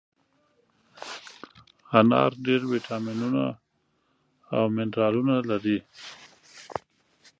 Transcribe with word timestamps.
انار 1.99 2.31
ډېر 2.45 2.61
ویټامینونه 2.71 3.45
او 4.55 4.63
منرالونه 4.75 5.35
لري. 5.49 5.77